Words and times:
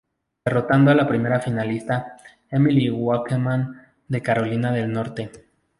Derrotando 0.43 0.89
a 0.89 0.95
la 0.95 1.07
primera 1.07 1.39
finalista, 1.39 2.17
Emily 2.49 2.89
Wakeman 2.89 3.85
de 4.07 4.21
Carolina 4.23 4.71
del 4.71 4.91
Norte. 4.91 5.29